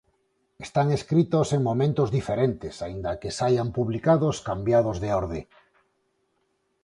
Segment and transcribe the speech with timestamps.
[0.65, 5.41] Están escritos en momentos diferentes aínda que saian publicados cambiados de orde.